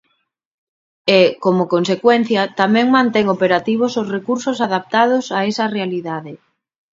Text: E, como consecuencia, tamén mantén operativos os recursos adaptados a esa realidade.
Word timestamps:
E, 1.19 1.21
como 1.43 1.63
consecuencia, 1.73 2.41
tamén 2.61 2.87
mantén 2.97 3.25
operativos 3.35 3.93
os 4.01 4.07
recursos 4.15 4.57
adaptados 4.67 5.25
a 5.37 5.39
esa 5.51 5.65
realidade. 5.75 6.33